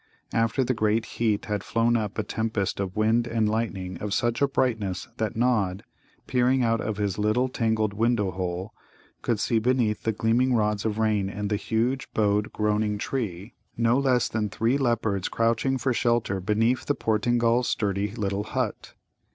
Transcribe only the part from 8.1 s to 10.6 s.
hole, could see beneath the gleaming